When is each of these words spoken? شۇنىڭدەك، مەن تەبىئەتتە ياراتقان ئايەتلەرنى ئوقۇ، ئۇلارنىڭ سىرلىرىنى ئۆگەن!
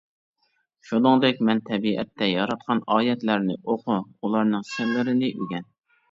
شۇنىڭدەك، 0.91 1.41
مەن 1.49 1.59
تەبىئەتتە 1.67 2.29
ياراتقان 2.29 2.81
ئايەتلەرنى 2.95 3.57
ئوقۇ، 3.73 3.99
ئۇلارنىڭ 3.99 4.65
سىرلىرىنى 4.71 5.31
ئۆگەن! 5.35 5.69